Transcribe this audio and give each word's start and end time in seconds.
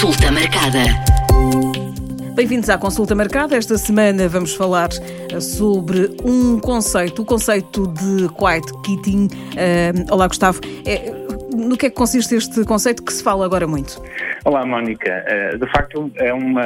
Consulta 0.00 0.32
marcada. 0.32 0.82
Bem-vindos 2.34 2.70
à 2.70 2.78
consulta 2.78 3.14
marcada. 3.14 3.54
Esta 3.54 3.76
semana 3.76 4.30
vamos 4.30 4.54
falar 4.56 4.88
eh, 5.30 5.38
sobre 5.40 6.16
um 6.24 6.58
conceito, 6.58 7.20
o 7.20 7.24
conceito 7.26 7.86
de 7.88 8.26
quiet 8.30 8.64
quitting. 8.82 9.26
Uh, 9.26 10.10
olá, 10.10 10.26
Gustavo. 10.26 10.58
É, 10.86 11.12
no 11.54 11.76
que 11.76 11.84
é 11.84 11.90
que 11.90 11.96
consiste 11.96 12.34
este 12.34 12.64
conceito 12.64 13.04
que 13.04 13.12
se 13.12 13.22
fala 13.22 13.44
agora 13.44 13.66
muito? 13.66 14.00
Olá, 14.46 14.64
Mónica. 14.64 15.22
Uh, 15.28 15.58
de 15.58 15.70
facto, 15.70 16.10
é, 16.16 16.32
uma, 16.32 16.64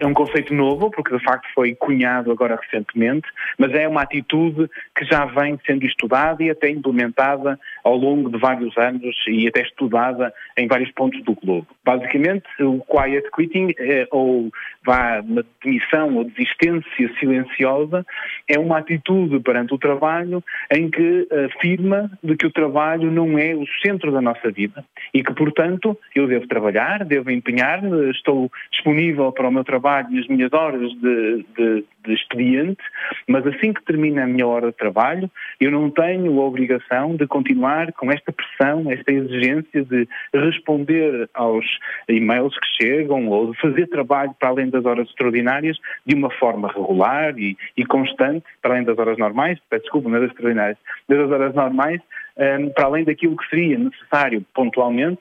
é 0.00 0.04
um 0.04 0.12
conceito 0.12 0.52
novo, 0.52 0.90
porque 0.90 1.16
de 1.16 1.22
facto 1.22 1.46
foi 1.54 1.76
cunhado 1.76 2.32
agora 2.32 2.58
recentemente, 2.60 3.28
mas 3.56 3.72
é 3.72 3.86
uma 3.86 4.02
atitude 4.02 4.68
que 4.96 5.04
já 5.04 5.26
vem 5.26 5.60
sendo 5.64 5.86
estudada 5.86 6.42
e 6.42 6.50
até 6.50 6.70
implementada 6.70 7.56
ao 7.84 7.96
longo 7.96 8.30
de 8.30 8.38
vários 8.38 8.76
anos 8.78 9.14
e 9.28 9.46
até 9.46 9.60
estudada 9.60 10.32
em 10.56 10.66
vários 10.66 10.90
pontos 10.92 11.22
do 11.22 11.34
globo. 11.34 11.66
Basicamente, 11.84 12.46
o 12.60 12.80
quiet 12.80 13.30
quitting, 13.30 13.74
é, 13.78 14.08
ou 14.10 14.50
vá 14.84 15.20
uma 15.20 15.44
demissão 15.62 16.16
ou 16.16 16.24
desistência 16.24 17.10
silenciosa, 17.18 18.04
é 18.48 18.58
uma 18.58 18.78
atitude 18.78 19.38
perante 19.40 19.74
o 19.74 19.78
trabalho 19.78 20.42
em 20.72 20.90
que 20.90 21.28
afirma 21.46 22.10
de 22.22 22.36
que 22.36 22.46
o 22.46 22.50
trabalho 22.50 23.10
não 23.10 23.38
é 23.38 23.54
o 23.54 23.64
centro 23.84 24.10
da 24.10 24.20
nossa 24.20 24.50
vida 24.50 24.84
e 25.12 25.22
que, 25.22 25.34
portanto, 25.34 25.98
eu 26.14 26.26
devo 26.26 26.46
trabalhar, 26.48 27.04
devo 27.04 27.30
empenhar-me, 27.30 28.10
estou 28.10 28.50
disponível 28.70 29.30
para 29.30 29.48
o 29.48 29.52
meu 29.52 29.64
trabalho 29.64 30.08
e 30.10 30.20
as 30.20 30.26
minhas 30.26 30.52
horas 30.52 30.90
de, 30.94 31.44
de, 31.56 31.84
de 32.04 32.14
expediente, 32.14 32.82
mas 33.28 33.46
assim 33.46 33.72
que 33.72 33.84
termina 33.84 34.24
a 34.24 34.26
minha 34.26 34.46
hora 34.46 34.68
de 34.68 34.76
trabalho, 34.76 35.30
eu 35.60 35.70
não 35.70 35.90
tenho 35.90 36.40
a 36.40 36.44
obrigação 36.44 37.14
de 37.16 37.26
continuar 37.26 37.73
com 37.96 38.10
esta 38.10 38.32
pressão, 38.32 38.90
esta 38.90 39.12
exigência 39.12 39.84
de 39.84 40.08
responder 40.32 41.28
aos 41.34 41.64
e-mails 42.08 42.54
que 42.58 42.84
chegam 42.84 43.28
ou 43.28 43.52
de 43.52 43.60
fazer 43.60 43.86
trabalho 43.88 44.34
para 44.38 44.48
além 44.48 44.70
das 44.70 44.84
horas 44.84 45.08
extraordinárias 45.08 45.78
de 46.06 46.14
uma 46.14 46.30
forma 46.30 46.68
regular 46.68 47.38
e, 47.38 47.56
e 47.76 47.84
constante, 47.84 48.44
para 48.62 48.74
além 48.74 48.84
das 48.84 48.98
horas 48.98 49.18
normais, 49.18 49.58
peço 49.68 49.82
desculpa, 49.82 50.08
não 50.08 50.20
das 50.20 50.30
extraordinárias, 50.30 50.78
das 51.08 51.30
horas 51.30 51.54
normais, 51.54 52.00
um, 52.36 52.70
para 52.70 52.86
além 52.86 53.04
daquilo 53.04 53.36
que 53.36 53.48
seria 53.48 53.78
necessário 53.78 54.44
pontualmente, 54.54 55.20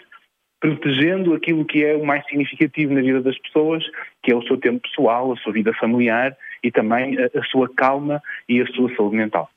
protegendo 0.59 1.33
aquilo 1.33 1.66
que 1.66 1.83
é 1.83 1.95
o 1.95 2.05
mais 2.05 2.25
significativo 2.25 2.94
na 2.94 3.02
vida 3.02 3.22
das 3.22 3.38
pessoas, 3.39 3.83
que 4.22 4.31
é 4.31 4.36
o 4.36 4.44
seu 4.44 4.58
tempo 4.58 4.81
pessoal, 4.81 5.31
a 5.31 5.36
sua 5.38 5.52
vida 5.52 5.73
familiar 5.73 6.36
e 6.64 6.72
também 6.72 7.17
a, 7.20 7.25
a 7.38 7.44
sua 7.44 7.67
calma 7.75 8.22
e 8.47 8.61
a 8.61 8.67
sua 8.67 8.94
saúde 8.95 9.17
mental. 9.17 9.49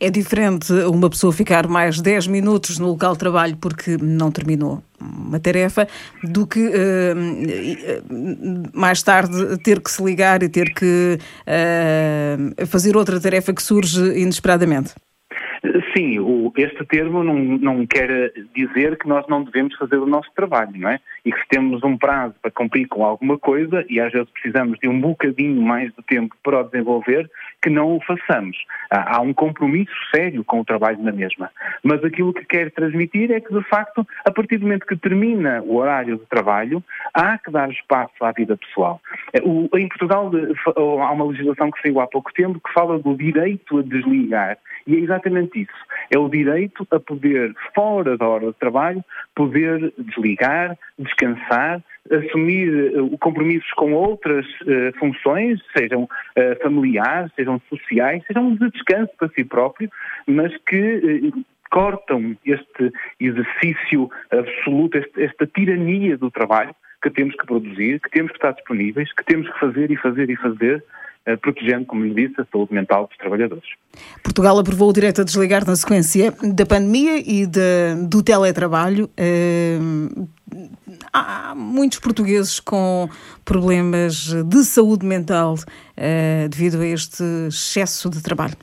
É 0.00 0.10
diferente 0.10 0.72
uma 0.72 1.08
pessoa 1.08 1.32
ficar 1.32 1.66
mais 1.66 2.00
10 2.00 2.26
minutos 2.26 2.78
no 2.78 2.88
local 2.88 3.12
de 3.12 3.18
trabalho 3.18 3.56
porque 3.56 3.96
não 4.00 4.30
terminou 4.30 4.82
uma 5.00 5.40
tarefa 5.40 5.88
do 6.22 6.46
que 6.46 6.60
uh, 6.60 7.14
mais 8.72 9.02
tarde 9.02 9.58
ter 9.62 9.80
que 9.80 9.90
se 9.90 10.02
ligar 10.02 10.42
e 10.42 10.48
ter 10.48 10.72
que 10.72 11.18
uh, 11.46 12.66
fazer 12.66 12.96
outra 12.96 13.20
tarefa 13.20 13.52
que 13.52 13.62
surge 13.62 14.00
inesperadamente. 14.18 14.94
Sim, 15.96 16.18
o, 16.18 16.52
este 16.56 16.84
termo 16.86 17.22
não, 17.22 17.34
não 17.34 17.86
quer 17.86 18.32
dizer 18.54 18.98
que 18.98 19.06
nós 19.06 19.24
não 19.28 19.44
devemos 19.44 19.76
fazer 19.76 19.96
o 19.96 20.06
nosso 20.06 20.28
trabalho, 20.34 20.72
não 20.74 20.88
é? 20.88 20.98
E 21.24 21.30
que 21.30 21.38
se 21.38 21.48
temos 21.48 21.84
um 21.84 21.96
prazo 21.96 22.34
para 22.42 22.50
cumprir 22.50 22.88
com 22.88 23.04
alguma 23.04 23.38
coisa 23.38 23.84
e 23.88 24.00
às 24.00 24.10
vezes 24.12 24.28
precisamos 24.30 24.78
de 24.80 24.88
um 24.88 25.00
bocadinho 25.00 25.62
mais 25.62 25.92
de 25.92 26.02
tempo 26.08 26.34
para 26.42 26.60
o 26.60 26.64
desenvolver, 26.64 27.30
que 27.62 27.70
não 27.70 27.96
o 27.96 28.00
façamos. 28.00 28.56
Há, 28.90 29.20
um 29.20 29.32
compromisso 29.32 29.92
sério 30.14 30.44
com 30.44 30.60
o 30.60 30.64
trabalho 30.64 31.02
na 31.02 31.12
mesma. 31.12 31.50
Mas 31.82 32.04
aquilo 32.04 32.34
que 32.34 32.44
quer 32.44 32.70
transmitir 32.72 33.30
é 33.30 33.40
que, 33.40 33.54
de 33.54 33.62
facto, 33.68 34.06
a 34.24 34.30
partir 34.30 34.58
do 34.58 34.66
momento 34.66 34.86
que 34.86 34.96
termina 34.96 35.62
o 35.62 35.76
horário 35.76 36.18
de 36.18 36.26
trabalho, 36.26 36.82
há 37.14 37.38
que 37.38 37.50
dar 37.50 37.70
espaço 37.70 38.12
à 38.20 38.32
vida 38.32 38.56
pessoal. 38.56 39.00
É, 39.32 39.40
o, 39.42 39.68
em 39.76 39.88
Portugal 39.88 40.30
há 40.76 41.12
uma 41.12 41.26
legislação 41.26 41.70
que 41.70 41.80
saiu 41.80 42.00
há 42.00 42.06
pouco 42.06 42.32
tempo 42.32 42.60
que 42.60 42.72
fala 42.72 42.98
do 42.98 43.16
direito 43.16 43.78
a 43.78 43.82
desligar. 43.82 44.58
E 44.86 44.96
é 44.96 44.98
exatamente 44.98 45.62
isso. 45.62 45.72
É 46.10 46.18
o 46.18 46.28
direito 46.28 46.86
a 46.90 46.98
poder, 46.98 47.54
fora 47.74 48.16
da 48.16 48.26
hora 48.26 48.46
de 48.46 48.58
trabalho, 48.58 49.04
poder 49.34 49.92
desligar, 49.96 50.76
descansar, 50.98 51.80
assumir 52.10 52.98
uh, 52.98 53.16
compromissos 53.18 53.70
com 53.72 53.92
outras 53.92 54.44
uh, 54.62 54.98
funções, 54.98 55.60
sejam 55.76 56.04
uh, 56.04 56.62
familiares, 56.62 57.30
sejam 57.36 57.60
sociais, 57.68 58.22
sejam 58.26 58.54
de 58.54 58.70
descanso 58.70 59.10
para 59.18 59.28
si 59.28 59.44
próprio, 59.44 59.90
mas 60.26 60.52
que 60.66 61.32
cortam 61.70 62.36
este 62.44 62.92
exercício 63.18 64.10
absoluto, 64.30 64.98
este, 64.98 65.22
esta 65.22 65.46
tirania 65.46 66.18
do 66.18 66.30
trabalho 66.30 66.74
que 67.02 67.10
temos 67.10 67.34
que 67.34 67.46
produzir, 67.46 68.00
que 68.00 68.10
temos 68.10 68.30
que 68.30 68.36
estar 68.36 68.52
disponíveis, 68.52 69.12
que 69.12 69.24
temos 69.24 69.50
que 69.50 69.58
fazer 69.58 69.90
e 69.90 69.96
fazer 69.96 70.30
e 70.30 70.36
fazer 70.36 70.84
eh, 71.24 71.36
protegendo, 71.36 71.86
como 71.86 72.04
lhe 72.04 72.14
disse, 72.14 72.40
a 72.40 72.46
saúde 72.50 72.74
mental 72.74 73.06
dos 73.06 73.16
trabalhadores. 73.16 73.64
Portugal 74.24 74.58
aprovou 74.58 74.90
o 74.90 74.92
direito 74.92 75.20
a 75.20 75.24
desligar 75.24 75.64
na 75.64 75.76
sequência 75.76 76.32
da 76.42 76.66
pandemia 76.66 77.18
e 77.18 77.46
de, 77.46 78.08
do 78.08 78.24
teletrabalho. 78.24 79.08
Uh, 79.18 80.28
há 81.12 81.54
muitos 81.54 81.98
portugueses 81.98 82.60
com 82.60 83.08
problemas 83.44 84.32
de 84.44 84.64
saúde 84.64 85.06
mental 85.06 85.54
uh, 85.54 86.48
devido 86.48 86.80
a 86.80 86.86
este 86.86 87.22
excesso 87.48 88.10
de 88.10 88.22
trabalho. 88.22 88.56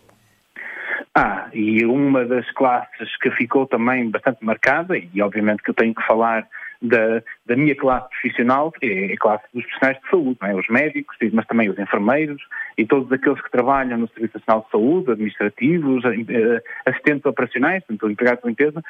Ah, 1.15 1.49
e 1.53 1.83
uma 1.85 2.23
das 2.25 2.49
classes 2.51 3.17
que 3.21 3.31
ficou 3.31 3.65
também 3.65 4.09
bastante 4.09 4.43
marcada, 4.43 4.97
e 4.97 5.21
obviamente 5.21 5.63
que 5.63 5.71
eu 5.71 5.75
tenho 5.75 5.93
que 5.93 6.05
falar 6.05 6.47
da, 6.81 7.21
da 7.45 7.55
minha 7.55 7.75
classe 7.75 8.09
profissional, 8.09 8.71
é 8.81 9.13
a 9.13 9.17
classe 9.17 9.43
dos 9.53 9.63
profissionais 9.63 9.97
de 10.01 10.09
saúde, 10.09 10.37
é? 10.43 10.55
os 10.55 10.67
médicos, 10.69 11.17
mas 11.33 11.45
também 11.45 11.69
os 11.69 11.77
enfermeiros 11.77 12.41
e 12.77 12.85
todos 12.85 13.11
aqueles 13.11 13.41
que 13.41 13.51
trabalham 13.51 13.97
no 13.97 14.07
Serviço 14.09 14.37
Nacional 14.37 14.63
de 14.63 14.71
Saúde, 14.71 15.11
administrativos, 15.11 16.03
eh, 16.05 16.63
assistentes 16.85 17.25
operacionais, 17.25 17.83
portanto, 17.83 18.11
empregados 18.11 18.41
de 18.41 18.47
limpeza, 18.47 18.83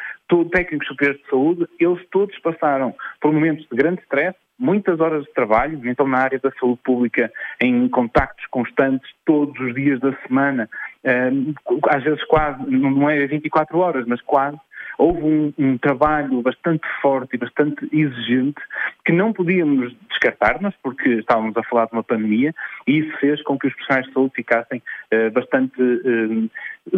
técnicos 0.51 0.87
superiores 0.87 1.21
de 1.21 1.29
saúde, 1.29 1.67
eles 1.79 1.99
todos 2.11 2.37
passaram 2.39 2.93
por 3.21 3.33
momentos 3.33 3.65
de 3.69 3.75
grande 3.75 4.01
stress, 4.01 4.37
muitas 4.59 4.99
horas 4.99 5.23
de 5.23 5.33
trabalho, 5.33 5.79
então 5.85 6.07
na 6.07 6.19
área 6.19 6.39
da 6.39 6.51
saúde 6.59 6.79
pública, 6.83 7.31
em 7.61 7.87
contactos 7.87 8.45
constantes 8.47 9.09
todos 9.25 9.59
os 9.59 9.73
dias 9.73 9.99
da 9.99 10.13
semana, 10.27 10.69
eh, 11.03 11.31
às 11.89 12.03
vezes 12.03 12.23
quase, 12.25 12.69
não 12.69 13.09
é 13.09 13.25
24 13.25 13.79
horas, 13.79 14.05
mas 14.05 14.21
quase, 14.21 14.57
houve 14.99 15.23
um, 15.23 15.53
um, 15.57 15.77
trabalho 15.77 16.41
bastante 16.41 16.85
forte 17.01 17.35
e 17.35 17.37
bastante 17.37 17.87
exigente 17.91 18.61
que 19.05 19.13
não 19.13 19.31
podíamos 19.31 19.95
descartar-nos, 20.09 20.75
porque 20.83 21.09
estávamos 21.09 21.55
a 21.55 21.63
falar 21.63 21.85
de 21.85 21.93
uma 21.93 22.03
pandemia, 22.03 22.53
e 22.85 22.99
isso 22.99 23.17
fez 23.17 23.41
com 23.43 23.57
que 23.57 23.67
os 23.67 23.73
profissionais 23.73 24.05
de 24.07 24.13
saúde 24.13 24.33
ficassem 24.35 24.83
uh, 25.13 25.31
bastante. 25.31 25.81
Uh, 25.81 26.49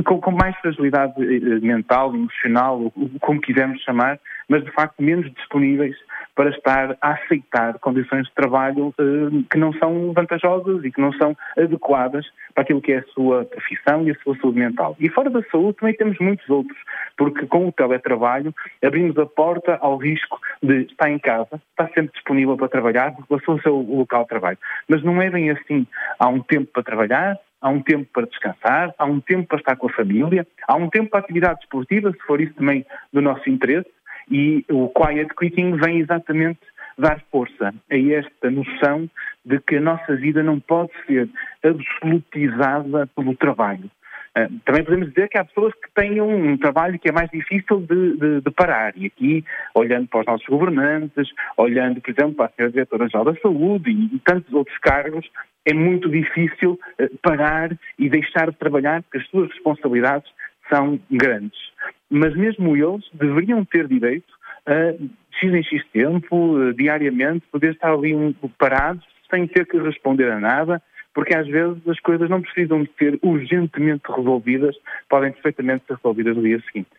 com, 0.03 0.19
com, 0.19 0.31
mais 0.31 0.56
fragilidade 0.57 1.13
uh, 1.22 1.62
mental, 1.62 2.13
emocional, 2.16 2.91
como 3.22 3.39
quisermos 3.39 3.81
chamar, 3.84 4.19
mas 4.50 4.63
de 4.63 4.72
facto 4.72 5.01
menos 5.01 5.31
disponíveis 5.33 5.95
para 6.41 6.50
estar 6.50 6.97
a 7.00 7.12
aceitar 7.12 7.78
condições 7.78 8.25
de 8.25 8.34
trabalho 8.34 8.91
eh, 8.97 9.44
que 9.52 9.59
não 9.59 9.72
são 9.74 10.12
vantajosas 10.12 10.84
e 10.84 10.91
que 10.91 11.00
não 11.00 11.13
são 11.13 11.38
adequadas 11.56 12.25
para 12.56 12.63
aquilo 12.63 12.81
que 12.81 12.94
é 12.94 12.97
a 12.97 13.03
sua 13.13 13.46
profissão 13.46 14.07
e 14.07 14.09
a 14.09 14.16
sua 14.24 14.35
saúde 14.38 14.57
mental. 14.57 14.96
E 15.00 15.07
fora 15.07 15.30
da 15.30 15.44
saúde 15.51 15.78
também 15.78 15.96
temos 15.96 16.18
muitos 16.18 16.50
outros, 16.50 16.80
porque 17.16 17.46
com 17.46 17.68
o 17.68 17.72
teletrabalho 17.72 18.56
abrimos 18.84 19.16
a 19.19 19.25
porta 19.28 19.78
ao 19.81 19.97
risco 19.97 20.40
de 20.63 20.81
estar 20.85 21.12
em 21.12 21.19
casa, 21.19 21.62
estar 21.69 21.94
sempre 21.94 22.12
disponível 22.13 22.57
para 22.57 22.69
trabalhar, 22.69 23.13
porque 23.13 23.38
passou 23.38 23.57
o 23.57 23.62
seu 23.62 23.75
local 23.75 24.24
de 24.24 24.30
trabalho. 24.30 24.57
Mas 24.88 25.03
não 25.03 25.22
é 25.22 25.30
bem 25.30 25.51
assim. 25.51 25.85
Há 26.18 26.28
um 26.28 26.41
tempo 26.41 26.72
para 26.74 26.81
trabalhar, 26.81 27.38
há 27.62 27.69
um 27.69 27.84
tempo 27.84 28.09
para 28.12 28.25
descansar, 28.25 28.96
há 28.97 29.06
um 29.06 29.19
tempo 29.19 29.47
para 29.47 29.59
estar 29.59 29.75
com 29.75 29.88
a 29.88 29.94
família, 29.94 30.47
há 30.68 30.75
um 30.75 30.90
tempo 30.90 31.12
para 31.12 31.19
atividade 31.19 31.59
esportiva, 31.62 32.12
se 32.12 32.25
for 32.25 32.41
isso 32.41 32.56
também 32.56 32.84
do 33.13 33.22
nosso 33.22 33.47
interesse, 33.47 33.88
e 34.31 34.66
o 34.69 34.90
quiet 34.90 35.30
quitting 35.38 35.75
vem 35.75 36.00
exatamente 36.00 36.59
dar 36.97 37.22
força 37.31 37.74
a 37.92 37.98
esta 37.98 38.50
noção 38.50 39.10
de 39.45 39.60
que 39.60 39.75
a 39.75 39.81
nossa 39.81 40.16
vida 40.16 40.42
não 40.42 40.60
pode 40.60 40.92
ser 41.06 41.30
absolutizada 41.63 43.07
pelo 43.16 43.36
trabalho. 43.36 43.89
Uh, 44.38 44.48
também 44.63 44.83
podemos 44.86 45.10
dizer 45.10 45.28
que 45.28 45.38
há 45.38 45.44
pessoas 45.44 45.74
que 45.74 45.92
têm 45.94 46.22
um, 46.22 46.57
trabalho 46.57 46.98
que 46.98 47.10
é 47.10 47.12
mais 47.12 47.30
difícil 47.30 47.81
de, 47.81 48.16
de, 48.16 48.42
de, 48.42 48.51
parar. 48.51 48.94
E 48.95 49.07
aqui, 49.07 49.44
olhando 49.75 50.07
para 50.07 50.22
os 50.22 50.25
nossos 50.25 50.48
governantes, 50.48 51.30
olhando, 51.57 52.00
por 52.00 52.12
exemplo, 52.12 52.36
para 52.36 52.45
a 52.45 52.51
Sra. 52.56 52.69
Diretora-Geral 52.69 53.25
da 53.25 53.36
Saúde 53.42 53.92
e, 53.92 54.16
e, 54.16 54.19
tantos 54.19 54.54
outros 54.54 54.78
cargos, 54.78 55.30
é 55.66 55.74
muito 55.74 56.10
difícil 56.10 56.80
uh, 56.98 57.18
parar 57.22 57.78
e 58.00 58.10
deixar 58.10 58.50
de 58.51 58.57
trabalhar 58.57 59.04
porque 59.04 59.18
as 59.18 59.28
suas 59.28 59.50
responsabilidades 59.50 60.31
são 60.71 61.00
grandes 61.09 61.71
mas 62.12 62.35
mesmo 62.35 62.75
eles 62.75 63.06
deveriam 63.13 63.63
ter 63.63 63.88
direito 63.88 64.33
a 64.65 64.94
X 65.39 65.53
em 65.53 65.63
X 65.63 65.81
tempo, 65.94 66.62
eh, 66.62 66.73
diariamente, 66.73 67.45
poder 67.50 67.71
estar 67.71 67.94
ali 67.94 68.35
parados, 68.59 69.03
sem 69.29 69.47
ter 69.47 69.65
que 69.65 69.79
responder 69.79 70.29
a 70.29 70.39
nada, 70.39 70.81
porque 71.15 71.33
às 71.33 71.47
vezes 71.47 71.77
as 71.88 72.00
coisas 72.01 72.29
não 72.29 72.41
precisam 72.41 72.83
de 72.83 72.91
ser 73.00 73.18
urgentemente 73.23 74.03
resolvidas, 74.13 74.75
podem 75.09 75.31
perfeitamente 75.31 75.85
ser 75.88 75.95
resolvidas 75.95 76.35
no 76.35 76.44
dia 76.44 76.62
seguinte. 76.68 76.89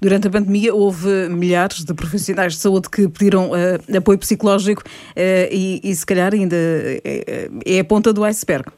Durante 0.00 0.28
a 0.28 0.30
pandemia 0.30 0.74
houve 0.74 1.28
milhares 1.28 1.84
de 1.84 1.92
profissionais 1.94 2.54
de 2.54 2.60
saúde 2.60 2.88
que 2.88 3.08
pediram 3.08 3.50
uh, 3.50 3.96
apoio 3.96 4.18
psicológico 4.18 4.82
uh, 4.82 5.48
e, 5.50 5.80
e, 5.82 5.94
se 5.94 6.06
calhar 6.06 6.32
ainda 6.32 6.56
é, 6.56 7.48
é 7.66 7.80
a 7.80 7.84
ponta 7.84 8.12
do 8.12 8.24
iceberg. 8.24 8.70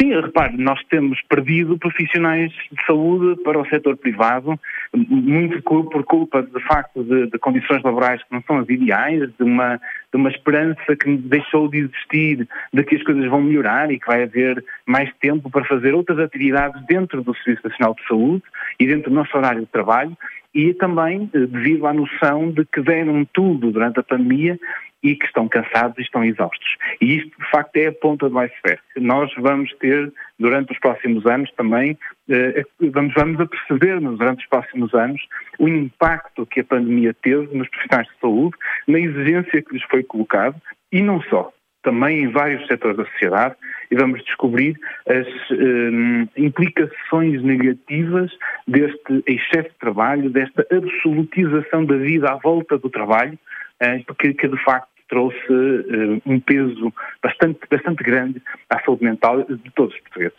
Sim, 0.00 0.18
repare, 0.18 0.56
nós 0.56 0.82
temos 0.88 1.20
perdido 1.28 1.78
profissionais 1.78 2.50
de 2.50 2.86
saúde 2.86 3.42
para 3.42 3.58
o 3.58 3.66
setor 3.66 3.96
privado, 3.98 4.58
muito 4.94 5.60
por 5.62 6.04
culpa 6.04 6.42
de 6.42 6.60
facto 6.66 7.04
de, 7.04 7.26
de, 7.26 7.38
condições 7.38 7.82
laborais 7.82 8.22
que 8.22 8.32
não 8.32 8.42
são 8.42 8.58
as 8.58 8.68
ideais, 8.68 9.30
de 9.38 9.42
uma, 9.42 9.76
de 9.76 10.16
uma 10.16 10.30
esperança 10.30 10.96
que 10.96 11.16
deixou 11.16 11.68
de 11.68 11.80
existir, 11.80 12.48
de 12.72 12.84
que 12.84 12.96
as 12.96 13.02
coisas 13.02 13.28
vão 13.28 13.42
melhorar 13.42 13.90
e 13.90 13.98
que 13.98 14.06
vai 14.06 14.22
haver 14.22 14.64
mais 14.86 15.12
tempo 15.20 15.50
para 15.50 15.64
fazer 15.66 15.94
outras 15.94 16.18
atividades 16.18 16.82
dentro 16.86 17.22
do 17.22 17.34
Serviço 17.36 17.68
Nacional 17.68 17.94
de 17.94 18.06
Saúde 18.08 18.42
e 18.80 18.86
dentro 18.86 19.10
do 19.10 19.16
nosso 19.16 19.36
horário 19.36 19.60
de 19.60 19.66
trabalho 19.66 20.16
e 20.54 20.72
também 20.72 21.28
eh, 21.34 21.46
devido 21.46 21.86
à 21.86 21.92
noção 21.92 22.50
de 22.50 22.64
que 22.64 22.80
deram 22.80 23.26
tudo 23.32 23.72
durante 23.72 23.98
a 23.98 24.02
pandemia 24.02 24.58
e 25.04 25.14
que 25.14 25.26
estão 25.26 25.46
cansados 25.46 25.98
e 25.98 26.02
estão 26.02 26.24
exaustos. 26.24 26.76
E 27.00 27.18
isto, 27.18 27.30
de 27.38 27.50
facto, 27.50 27.76
é 27.76 27.88
a 27.88 27.92
ponta 27.92 28.28
do 28.28 28.38
iceberg. 28.38 28.80
Nós 28.96 29.30
vamos 29.36 29.72
ter, 29.74 30.10
durante 30.38 30.72
os 30.72 30.78
próximos 30.78 31.24
anos 31.26 31.52
também, 31.52 31.96
eh, 32.28 32.64
vamos, 32.80 33.12
vamos 33.14 33.38
aperceber-nos 33.38 34.18
durante 34.18 34.42
os 34.42 34.48
próximos 34.48 34.94
anos 34.94 35.20
o 35.58 35.68
impacto 35.68 36.46
que 36.46 36.60
a 36.60 36.64
pandemia 36.64 37.14
teve 37.22 37.54
nos 37.56 37.68
profissionais 37.68 38.08
de 38.08 38.20
saúde, 38.20 38.56
na 38.88 38.98
exigência 38.98 39.62
que 39.62 39.74
lhes 39.74 39.84
foi 39.84 40.02
colocado 40.02 40.56
e 40.90 41.02
não 41.02 41.20
só 41.22 41.52
também 41.82 42.24
em 42.24 42.28
vários 42.28 42.66
setores 42.66 42.96
da 42.96 43.04
sociedade 43.04 43.54
e 43.90 43.94
vamos 43.94 44.24
descobrir 44.24 44.74
as 45.06 45.26
um, 45.50 46.26
implicações 46.36 47.42
negativas 47.42 48.32
deste 48.66 49.22
excesso 49.26 49.68
de 49.68 49.78
trabalho, 49.78 50.30
desta 50.30 50.66
absolutização 50.72 51.84
da 51.84 51.96
vida 51.96 52.32
à 52.32 52.36
volta 52.36 52.78
do 52.78 52.88
trabalho, 52.88 53.38
uh, 53.82 54.14
que, 54.14 54.32
que 54.32 54.48
de 54.48 54.64
facto 54.64 54.93
trouxe 55.14 55.52
uh, 55.52 56.22
um 56.26 56.40
peso 56.40 56.92
bastante, 57.22 57.60
bastante 57.70 58.02
grande 58.02 58.42
à 58.68 58.80
saúde 58.82 59.04
mental 59.04 59.44
de 59.44 59.70
todos 59.76 59.94
os 59.94 60.00
portugueses. 60.00 60.38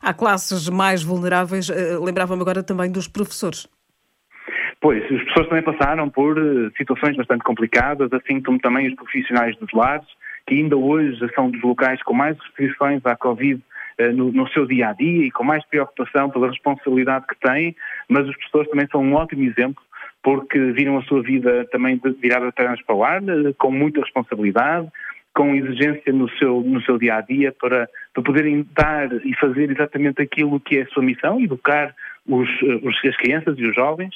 Há 0.00 0.14
classes 0.14 0.68
mais 0.68 1.02
vulneráveis, 1.02 1.68
uh, 1.68 2.02
lembrava-me 2.02 2.40
agora 2.40 2.62
também 2.62 2.90
dos 2.90 3.08
professores. 3.08 3.66
Pois, 4.80 5.02
os 5.02 5.22
professores 5.24 5.48
também 5.48 5.64
passaram 5.64 6.08
por 6.08 6.36
situações 6.76 7.16
bastante 7.16 7.42
complicadas, 7.42 8.12
assim 8.12 8.40
como 8.40 8.58
também 8.60 8.88
os 8.88 8.94
profissionais 8.94 9.56
dos 9.56 9.72
lares, 9.72 10.06
que 10.46 10.54
ainda 10.54 10.76
hoje 10.76 11.18
são 11.34 11.50
dos 11.50 11.62
locais 11.62 12.02
com 12.02 12.14
mais 12.14 12.36
restrições 12.38 13.04
à 13.06 13.14
Covid 13.14 13.62
no, 14.14 14.32
no, 14.32 14.48
seu 14.48 14.66
dia 14.66 14.88
a 14.88 14.92
dia 14.92 15.26
e 15.26 15.30
com 15.30 15.44
mais 15.44 15.64
preocupação 15.66 16.30
pela 16.30 16.48
responsabilidade 16.48 17.26
que 17.28 17.38
têm, 17.38 17.76
mas 18.08 18.26
os 18.26 18.34
professores 18.34 18.70
também 18.70 18.88
são 18.90 19.04
um 19.04 19.14
ótimo 19.14 19.44
exemplo 19.44 19.80
porque 20.22 20.58
viram 20.72 20.98
a 20.98 21.02
sua 21.02 21.22
vida 21.22 21.66
também 21.72 22.00
virada 22.20 22.52
pernas 22.52 22.80
para 22.82 22.94
o 22.94 23.04
ar, 23.04 23.22
uh, 23.22 23.54
com 23.58 23.70
muita 23.70 24.00
responsabilidade, 24.00 24.88
com 25.34 25.54
exigência 25.54 26.12
no 26.12 26.28
seu, 26.38 26.60
no 26.60 26.80
seu 26.82 26.98
dia 26.98 27.16
a 27.16 27.20
dia 27.22 27.52
para, 27.52 27.88
para 28.12 28.22
poderem 28.22 28.66
dar 28.74 29.10
e 29.24 29.34
fazer 29.36 29.70
exatamente 29.70 30.20
aquilo 30.20 30.60
que 30.60 30.78
é 30.78 30.82
a 30.82 30.86
sua 30.88 31.02
missão, 31.02 31.40
educar 31.40 31.94
os, 32.28 32.48
eh, 32.62 32.80
os, 32.82 33.04
as 33.04 33.16
crianças 33.16 33.58
e 33.58 33.64
os 33.64 33.74
jovens, 33.74 34.14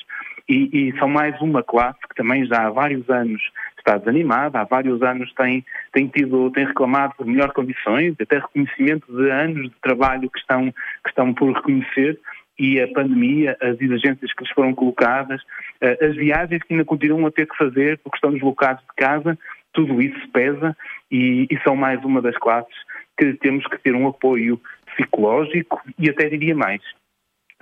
e, 0.49 0.91
e, 0.91 0.99
são 0.99 1.09
mais 1.09 1.41
uma 1.41 1.63
classe 1.63 1.99
que 2.09 2.15
também 2.15 2.45
já 2.47 2.67
há 2.67 2.71
vários 2.71 3.09
anos 3.11 3.43
está 3.79 3.99
desanimada, 3.99 4.61
há 4.61 4.65
vários 4.65 5.01
anos 5.03 5.33
tem, 5.35 5.65
tem, 5.93 6.09
tido, 6.09 6.51
tem 6.51 6.67
reclamado 6.67 7.15
por 7.17 7.27
melhores 7.27 7.53
condições, 7.53 8.15
até 8.21 8.39
reconhecimento 8.39 9.07
de 9.13 9.31
anos 9.31 9.65
de 9.65 9.77
trabalho 9.81 10.29
que 10.29 10.39
estão, 10.39 10.73
que 10.73 11.09
estão 11.09 11.33
por 11.33 11.53
reconhecer, 11.53 12.19
e 12.59 12.81
a 12.81 12.89
pandemia, 12.89 13.57
as 13.61 13.81
exigências 13.81 14.33
que 14.33 14.45
lhes 14.45 14.53
foram 14.53 14.75
colocadas, 14.75 15.43
eh, 15.81 16.07
as 16.07 16.17
viagens 16.17 16.63
que 16.63 16.73
ainda 16.73 16.85
continuam 16.85 17.27
a 17.27 17.31
ter 17.31 17.47
que 17.47 17.57
fazer 17.57 17.99
porque 17.99 18.17
estão 18.17 18.33
deslocados 18.33 18.83
de 18.83 18.95
casa, 18.97 19.39
tudo 19.73 20.01
isso 20.01 20.29
pesa 20.31 20.77
e, 21.11 21.47
e 21.51 21.59
são 21.63 21.77
mais 21.77 22.03
uma 22.05 22.23
das 22.23 22.37
classes 22.39 22.75
que 23.19 23.35
temos 23.35 23.67
que 23.67 23.79
ter 23.79 23.95
um 23.95 24.09
apoio 24.09 24.61
psicológico 24.95 25.83
e 25.99 26.09
até 26.09 26.29
diria 26.29 26.55
mais, 26.55 26.81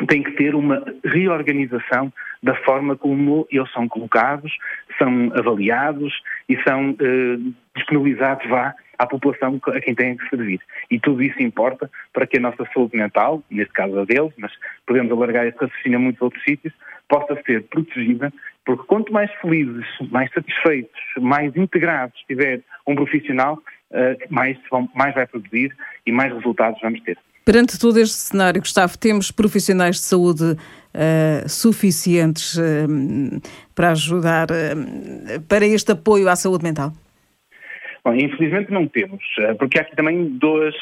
tem 0.09 0.23
que 0.23 0.33
ter 0.33 0.55
uma 0.55 0.85
reorganização 1.05 2.13
da 2.43 2.55
forma 2.63 2.97
como 2.97 3.47
eles 3.51 3.71
são 3.73 3.89
colocados, 3.89 4.53
são 4.99 5.33
avaliados 5.35 6.13
e 6.49 6.57
são 6.63 6.97
eh, 7.01 7.39
disponibilizados 7.75 8.49
vá 8.49 8.75
à 8.99 9.07
população 9.07 9.61
a 9.67 9.81
quem 9.81 9.95
têm 9.95 10.17
que 10.17 10.29
servir. 10.29 10.61
E 10.91 10.99
tudo 11.01 11.23
isso 11.23 11.43
importa 11.43 11.91
para 12.13 12.27
que 12.27 12.39
a 12.39 12.41
nossa 12.41 12.65
saúde 12.73 12.97
mental, 12.97 13.43
neste 13.51 13.73
caso 13.73 13.99
a 13.99 14.05
deles, 14.05 14.33
mas 14.39 14.53
podemos 14.87 15.11
alargar 15.13 15.47
esse 15.47 15.59
raciocínio 15.59 15.99
a 15.99 16.03
muitos 16.03 16.23
outros 16.23 16.43
sítios, 16.45 16.73
possa 17.09 17.41
ser 17.45 17.63
protegida, 17.65 18.33
porque 18.65 18.85
quanto 18.85 19.13
mais 19.13 19.31
felizes, 19.41 19.87
mais 20.11 20.31
satisfeitos, 20.33 21.01
mais 21.21 21.55
integrados 21.57 22.19
estiver 22.21 22.61
um 22.87 22.95
profissional, 22.95 23.59
eh, 23.93 24.17
mais, 24.31 24.57
mais 24.95 25.15
vai 25.15 25.27
produzir 25.27 25.75
e 26.07 26.13
mais 26.13 26.33
resultados 26.33 26.81
vamos 26.81 27.01
ter. 27.03 27.19
Perante 27.45 27.79
todo 27.79 27.99
este 28.01 28.15
cenário, 28.15 28.61
Gustavo, 28.61 28.97
temos 28.97 29.31
profissionais 29.31 29.97
de 29.97 30.03
saúde 30.03 30.45
uh, 30.45 31.49
suficientes 31.49 32.57
uh, 32.57 33.43
para 33.75 33.91
ajudar, 33.91 34.49
uh, 34.51 35.41
para 35.43 35.67
este 35.67 35.93
apoio 35.93 36.27
à 36.31 36.37
saúde 36.37 36.65
mental? 36.65 36.91
Bom, 38.05 38.15
infelizmente 38.15 38.71
não 38.71 38.87
temos, 38.87 39.25
porque 39.59 39.79
há 39.79 39.83
aqui 39.83 39.97
também 39.97 40.27
duas 40.39 40.75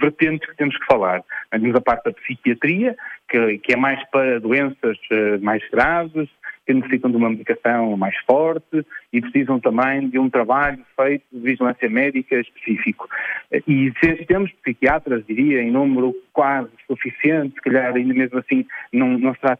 vertentes 0.00 0.48
que 0.48 0.56
temos 0.56 0.76
que 0.78 0.86
falar. 0.86 1.22
Temos 1.50 1.76
a 1.76 1.80
parte 1.80 2.04
da 2.04 2.12
psiquiatria, 2.12 2.96
que, 3.28 3.58
que 3.58 3.74
é 3.74 3.76
mais 3.76 4.02
para 4.10 4.40
doenças 4.40 4.96
mais 5.42 5.62
graves, 5.70 6.28
que 6.66 6.72
necessitam 6.72 7.10
de 7.10 7.16
uma 7.16 7.28
medicação 7.28 7.96
mais 7.96 8.16
forte 8.26 8.84
e 9.12 9.20
precisam 9.20 9.60
também 9.60 10.08
de 10.08 10.18
um 10.18 10.30
trabalho 10.30 10.78
feito 10.96 11.24
de 11.30 11.40
vigilância 11.40 11.88
médica 11.90 12.40
específico. 12.40 13.08
E 13.68 13.92
temos 14.26 14.50
psiquiatras, 14.62 15.24
diria, 15.26 15.62
em 15.62 15.70
número 15.70 16.14
quase 16.32 16.70
suficiente, 16.86 17.54
se 17.54 17.60
calhar 17.60 17.94
ainda 17.94 18.14
mesmo 18.14 18.38
assim 18.38 18.66
não, 18.92 19.18
não 19.18 19.34
será 19.34 19.58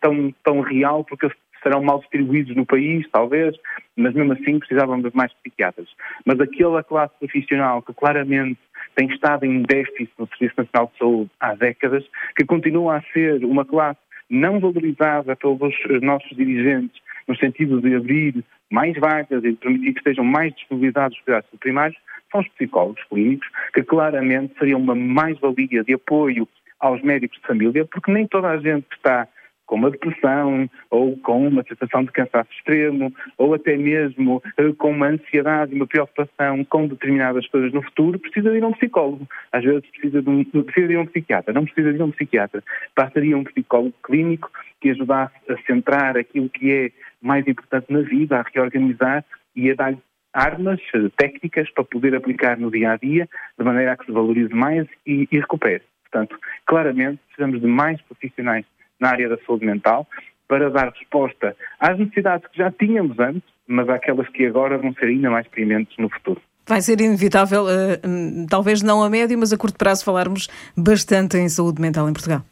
tão, 0.00 0.34
tão 0.42 0.60
real, 0.60 1.04
porque 1.04 1.26
serão 1.62 1.82
mal 1.82 2.00
distribuídos 2.00 2.54
no 2.54 2.66
país, 2.66 3.06
talvez, 3.10 3.56
mas 3.96 4.14
mesmo 4.14 4.32
assim 4.32 4.58
precisávamos 4.58 5.10
de 5.10 5.16
mais 5.16 5.32
psiquiatras. 5.34 5.88
Mas 6.24 6.40
aquela 6.40 6.82
classe 6.82 7.14
profissional 7.18 7.82
que 7.82 7.92
claramente 7.94 8.58
tem 8.94 9.08
estado 9.08 9.44
em 9.44 9.62
déficit 9.62 10.10
no 10.18 10.28
Serviço 10.28 10.54
Nacional 10.58 10.90
de 10.92 10.98
Saúde 10.98 11.30
há 11.40 11.54
décadas, 11.54 12.04
que 12.36 12.44
continua 12.44 12.96
a 12.96 13.02
ser 13.12 13.44
uma 13.44 13.64
classe 13.64 14.00
não 14.28 14.58
valorizada 14.58 15.36
pelos 15.36 15.74
nossos 16.02 16.36
dirigentes, 16.36 17.00
no 17.28 17.36
sentido 17.36 17.80
de 17.80 17.94
abrir 17.94 18.44
mais 18.70 18.96
vagas 18.98 19.44
e 19.44 19.50
de 19.50 19.56
permitir 19.56 19.92
que 19.92 19.98
estejam 19.98 20.24
mais 20.24 20.54
disponibilizados 20.54 21.16
os 21.16 21.24
cuidados 21.24 21.48
primários, 21.60 21.98
são 22.30 22.40
os 22.40 22.48
psicólogos 22.48 23.02
clínicos, 23.04 23.48
que 23.72 23.82
claramente 23.82 24.54
seriam 24.58 24.80
uma 24.80 24.94
mais-valia 24.94 25.84
de 25.84 25.94
apoio 25.94 26.48
aos 26.80 27.00
médicos 27.02 27.38
de 27.40 27.46
família, 27.46 27.84
porque 27.84 28.12
nem 28.12 28.26
toda 28.26 28.48
a 28.48 28.58
gente 28.58 28.86
está 28.92 29.28
com 29.66 29.74
uma 29.74 29.90
depressão, 29.90 30.70
ou 30.90 31.16
com 31.18 31.46
uma 31.46 31.62
sensação 31.64 32.04
de 32.04 32.12
cansaço 32.12 32.50
extremo, 32.52 33.12
ou 33.36 33.54
até 33.54 33.76
mesmo 33.76 34.42
uh, 34.58 34.74
com 34.74 34.92
uma 34.92 35.08
ansiedade 35.08 35.74
uma 35.74 35.86
preocupação 35.86 36.64
com 36.64 36.86
determinadas 36.86 37.46
coisas 37.48 37.72
no 37.72 37.82
futuro, 37.82 38.18
precisa 38.18 38.50
de 38.50 38.58
ir 38.58 38.64
a 38.64 38.68
um 38.68 38.72
psicólogo. 38.72 39.26
Às 39.52 39.64
vezes 39.64 39.84
precisa 39.90 40.22
de 40.22 40.30
um, 40.30 40.44
precisa 40.44 40.86
de 40.86 40.94
ir 40.94 40.96
a 40.96 41.00
um 41.00 41.06
psiquiatra. 41.06 41.52
Não 41.52 41.64
precisa 41.64 41.90
de 41.90 41.98
ir 41.98 42.02
a 42.02 42.04
um 42.04 42.10
psiquiatra. 42.12 42.62
Bastaria 42.96 43.36
um 43.36 43.44
psicólogo 43.44 43.94
clínico 44.02 44.50
que 44.80 44.90
ajudasse 44.90 45.34
a 45.48 45.56
centrar 45.66 46.16
aquilo 46.16 46.48
que 46.48 46.72
é 46.72 46.90
mais 47.20 47.46
importante 47.46 47.92
na 47.92 48.00
vida, 48.00 48.38
a 48.38 48.44
reorganizar 48.54 49.24
e 49.54 49.70
a 49.70 49.74
dar 49.74 49.94
armas, 50.32 50.80
eh, 50.94 51.08
técnicas 51.16 51.70
para 51.70 51.84
poder 51.84 52.14
aplicar 52.14 52.58
no 52.58 52.70
dia 52.70 52.92
a 52.92 52.96
dia, 52.96 53.26
de 53.58 53.64
maneira 53.64 53.92
a 53.92 53.96
que 53.96 54.04
se 54.04 54.12
valorize 54.12 54.52
mais 54.52 54.86
e, 55.06 55.26
e 55.32 55.38
recupere. 55.38 55.82
Portanto, 56.02 56.38
claramente 56.66 57.20
precisamos 57.28 57.60
de 57.60 57.66
mais 57.66 58.00
profissionais 58.02 58.66
na 59.00 59.10
área 59.10 59.28
da 59.28 59.38
saúde 59.46 59.66
mental 59.66 60.06
para 60.48 60.70
dar 60.70 60.92
resposta 60.92 61.56
às 61.80 61.98
necessidades 61.98 62.46
que 62.48 62.58
já 62.58 62.70
tínhamos 62.70 63.18
antes, 63.18 63.42
mas 63.66 63.88
àquelas 63.88 64.28
que 64.28 64.46
agora 64.46 64.78
vão 64.78 64.94
ser 64.94 65.06
ainda 65.06 65.30
mais 65.30 65.46
prementes 65.48 65.96
no 65.98 66.08
futuro. 66.08 66.40
Vai 66.68 66.80
ser 66.80 67.00
inevitável, 67.00 67.64
uh, 67.64 68.46
talvez 68.50 68.82
não 68.82 69.02
a 69.02 69.08
médio, 69.08 69.38
mas 69.38 69.52
a 69.52 69.58
curto 69.58 69.78
prazo, 69.78 70.04
falarmos 70.04 70.48
bastante 70.76 71.36
em 71.36 71.48
saúde 71.48 71.80
mental 71.80 72.08
em 72.08 72.12
Portugal. 72.12 72.42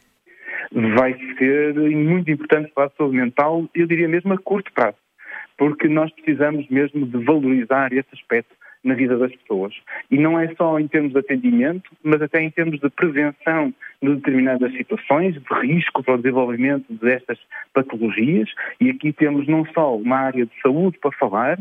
Vai 0.97 1.17
ser 1.39 1.75
muito 1.75 2.31
importante 2.31 2.71
para 2.75 2.87
a 2.87 2.91
saúde 2.97 3.17
mental, 3.17 3.69
eu 3.75 3.87
diria 3.87 4.09
mesmo 4.09 4.33
a 4.33 4.39
curto 4.39 4.73
prazo, 4.73 4.97
porque 5.57 5.89
nós 5.89 6.13
precisamos 6.13 6.69
mesmo 6.69 7.07
de 7.07 7.25
valorizar 7.25 7.93
esse 7.93 8.09
aspecto 8.13 8.55
na 8.85 8.95
vida 8.95 9.17
das 9.17 9.35
pessoas. 9.35 9.75
E 10.11 10.19
não 10.19 10.39
é 10.39 10.55
só 10.55 10.79
em 10.79 10.87
termos 10.87 11.13
de 11.13 11.19
atendimento, 11.19 11.91
mas 12.03 12.21
até 12.21 12.43
em 12.43 12.51
termos 12.51 12.79
de 12.79 12.91
prevenção 12.91 13.73
de 14.03 14.15
determinadas 14.15 14.73
situações, 14.73 15.35
de 15.35 15.61
risco 15.63 16.03
para 16.03 16.15
o 16.15 16.19
desenvolvimento 16.19 16.93
destas 16.93 17.39
patologias. 17.73 18.51
E 18.81 18.91
aqui 18.91 19.13
temos 19.13 19.49
não 19.49 19.65
só 19.73 19.97
uma 19.97 20.19
área 20.19 20.45
de 20.45 20.53
saúde 20.61 20.99
para 20.99 21.13
falar, 21.13 21.59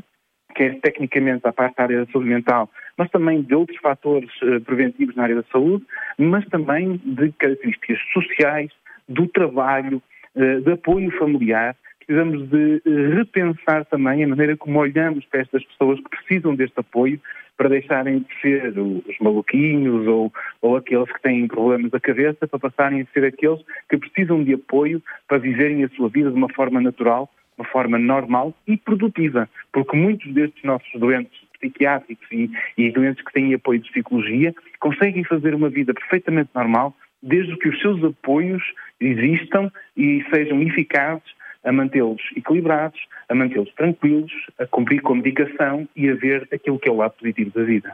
que 0.53 0.63
é 0.63 0.69
tecnicamente 0.79 1.47
a 1.47 1.53
parte 1.53 1.77
da 1.77 1.83
área 1.83 2.05
da 2.05 2.11
saúde 2.11 2.29
mental, 2.29 2.69
mas 2.97 3.09
também 3.09 3.41
de 3.41 3.55
outros 3.55 3.79
fatores 3.79 4.29
uh, 4.41 4.61
preventivos 4.61 5.15
na 5.15 5.23
área 5.23 5.35
da 5.37 5.43
saúde, 5.51 5.83
mas 6.17 6.45
também 6.49 7.01
de 7.03 7.31
características 7.33 7.99
sociais, 8.13 8.71
do 9.07 9.27
trabalho, 9.27 10.01
uh, 10.35 10.61
de 10.61 10.71
apoio 10.71 11.11
familiar, 11.17 11.75
precisamos 12.13 12.47
de 12.49 12.81
repensar 13.15 13.85
também 13.85 14.23
a 14.23 14.27
maneira 14.27 14.55
como 14.55 14.79
olhamos 14.79 15.25
para 15.25 15.41
estas 15.41 15.63
pessoas 15.65 15.99
que 15.99 16.09
precisam 16.09 16.53
deste 16.53 16.79
apoio 16.79 17.19
para 17.57 17.69
deixarem 17.69 18.19
de 18.19 18.41
ser 18.41 18.77
os 18.77 19.17
maluquinhos 19.19 20.05
ou, 20.07 20.31
ou 20.61 20.77
aqueles 20.77 21.11
que 21.11 21.21
têm 21.23 21.47
problemas 21.47 21.89
da 21.89 21.99
cabeça, 21.99 22.47
para 22.47 22.59
passarem 22.59 23.01
a 23.01 23.05
ser 23.13 23.25
aqueles 23.25 23.59
que 23.89 23.97
precisam 23.97 24.43
de 24.43 24.53
apoio 24.53 25.01
para 25.27 25.39
viverem 25.39 25.83
a 25.83 25.89
sua 25.89 26.07
vida 26.07 26.29
de 26.29 26.35
uma 26.35 26.49
forma 26.53 26.79
natural, 26.79 27.29
uma 27.57 27.65
forma 27.65 27.97
normal 27.97 28.53
e 28.67 28.77
produtiva. 28.77 29.49
Porque 29.71 29.97
muitos 29.97 30.31
destes 30.33 30.63
nossos 30.63 30.91
doentes 30.99 31.39
psiquiátricos 31.59 32.27
e, 32.31 32.49
e 32.77 32.91
doentes 32.91 33.23
que 33.23 33.33
têm 33.33 33.55
apoio 33.55 33.79
de 33.79 33.89
psicologia 33.89 34.53
conseguem 34.79 35.23
fazer 35.23 35.55
uma 35.55 35.69
vida 35.69 35.93
perfeitamente 35.95 36.51
normal 36.53 36.95
desde 37.23 37.55
que 37.57 37.69
os 37.69 37.79
seus 37.81 38.03
apoios 38.03 38.61
existam 38.99 39.71
e 39.95 40.23
sejam 40.31 40.61
eficazes 40.61 41.23
a 41.63 41.71
mantê-los 41.71 42.21
equilibrados, 42.35 42.99
a 43.29 43.35
mantê-los 43.35 43.73
tranquilos, 43.73 44.31
a 44.59 44.65
cumprir 44.65 45.01
com 45.01 45.13
a 45.13 45.17
medicação 45.17 45.87
e 45.95 46.09
a 46.09 46.15
ver 46.15 46.47
aquilo 46.53 46.79
que 46.79 46.89
é 46.89 46.91
o 46.91 46.97
lado 46.97 47.13
positivo 47.19 47.51
da 47.55 47.63
vida. 47.63 47.93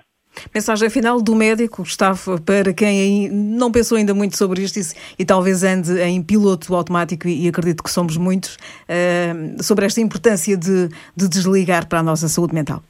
Mensagem 0.54 0.90
final 0.90 1.22
do 1.22 1.36
médico, 1.36 1.82
Gustavo, 1.82 2.42
para 2.42 2.74
quem 2.74 3.30
não 3.30 3.72
pensou 3.72 3.98
ainda 3.98 4.14
muito 4.14 4.38
sobre 4.38 4.62
isto 4.62 4.80
e, 5.18 5.26
talvez 5.26 5.64
ande 5.64 6.00
em 6.02 6.24
piloto 6.24 6.74
automático, 6.76 7.28
e, 7.28 7.48
acredito 7.48 7.84
que 7.84 7.90
somos 7.90 8.16
muitos, 8.16 8.56
uh, 8.56 9.62
sobre 9.62 9.86
esta 9.86 10.00
importância 10.00 10.56
de, 10.56 10.88
de 11.16 11.30
desligar 11.30 11.88
para 11.88 12.00
a 12.00 12.04
nossa 12.04 12.28
saúde 12.28 12.54
mental. 12.54 12.82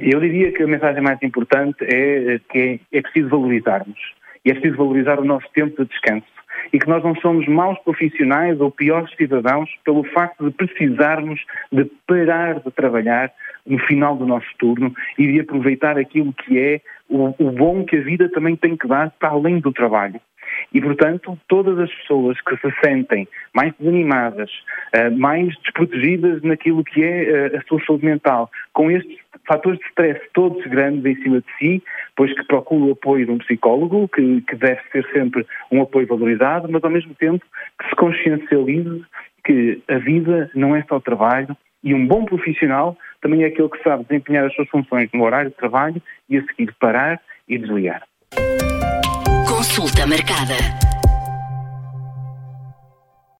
Eu 0.00 0.20
diria 0.20 0.52
que 0.52 0.62
a 0.62 0.66
mensagem 0.66 1.02
mais 1.02 1.22
importante 1.22 1.76
é 1.82 2.40
que 2.50 2.80
é, 2.92 2.98
é 2.98 3.02
preciso 3.02 3.28
valorizarmos. 3.28 3.98
E 4.44 4.50
é 4.50 4.54
preciso 4.54 4.76
valorizar 4.76 5.18
o 5.18 5.24
nosso 5.24 5.46
tempo 5.54 5.82
de 5.82 5.90
descanso 5.90 6.26
e 6.72 6.78
que 6.78 6.88
nós 6.88 7.02
não 7.02 7.14
somos 7.16 7.46
maus 7.46 7.78
profissionais 7.80 8.60
ou 8.60 8.70
piores 8.70 9.14
cidadãos 9.16 9.70
pelo 9.84 10.04
facto 10.04 10.44
de 10.44 10.50
precisarmos 10.50 11.40
de 11.72 11.84
parar 12.06 12.60
de 12.60 12.70
trabalhar 12.70 13.32
no 13.66 13.78
final 13.80 14.16
do 14.16 14.26
nosso 14.26 14.46
turno 14.58 14.94
e 15.18 15.26
de 15.26 15.40
aproveitar 15.40 15.98
aquilo 15.98 16.32
que 16.32 16.58
é 16.58 16.80
o, 17.08 17.34
o 17.38 17.50
bom 17.50 17.84
que 17.84 17.96
a 17.96 18.00
vida 18.00 18.28
também 18.30 18.56
tem 18.56 18.76
que 18.76 18.86
dar 18.86 19.10
para 19.18 19.30
além 19.30 19.58
do 19.58 19.72
trabalho. 19.72 20.20
E, 20.72 20.80
portanto, 20.80 21.38
todas 21.48 21.78
as 21.78 21.92
pessoas 21.92 22.40
que 22.40 22.56
se 22.56 22.74
sentem 22.84 23.28
mais 23.54 23.72
desanimadas, 23.78 24.50
eh, 24.92 25.10
mais 25.10 25.56
desprotegidas 25.58 26.42
naquilo 26.42 26.84
que 26.84 27.02
é 27.02 27.24
eh, 27.24 27.56
a 27.56 27.62
sua 27.62 27.80
saúde 27.84 28.04
mental, 28.04 28.50
com 28.72 28.90
estes 28.90 29.18
fatores 29.46 29.78
de 29.78 29.86
stress 29.86 30.20
todos 30.34 30.64
grandes 30.66 31.04
em 31.04 31.22
cima 31.22 31.40
de 31.40 31.46
si, 31.58 31.82
pois 32.16 32.32
que 32.34 32.44
procuram 32.46 32.88
o 32.88 32.92
apoio 32.92 33.26
de 33.26 33.32
um 33.32 33.38
psicólogo, 33.38 34.08
que, 34.08 34.40
que 34.42 34.56
deve 34.56 34.80
ser 34.92 35.06
sempre 35.12 35.46
um 35.70 35.82
apoio 35.82 36.06
valorizado, 36.06 36.68
mas 36.70 36.82
ao 36.82 36.90
mesmo 36.90 37.14
tempo 37.14 37.44
que 37.80 37.88
se 37.88 37.96
consciencialize 37.96 39.02
que 39.44 39.80
a 39.88 39.98
vida 39.98 40.50
não 40.54 40.74
é 40.74 40.82
só 40.88 40.98
trabalho 40.98 41.56
e 41.82 41.94
um 41.94 42.04
bom 42.06 42.24
profissional 42.24 42.96
também 43.20 43.44
é 43.44 43.46
aquele 43.46 43.68
que 43.68 43.82
sabe 43.82 44.04
desempenhar 44.04 44.44
as 44.44 44.54
suas 44.54 44.68
funções 44.68 45.08
no 45.14 45.22
horário 45.22 45.50
de 45.50 45.56
trabalho 45.56 46.02
e 46.28 46.36
a 46.36 46.42
seguir 46.42 46.74
parar 46.80 47.20
e 47.48 47.56
desligar. 47.56 48.02
Consulta 49.76 50.06
marcada. 50.06 50.85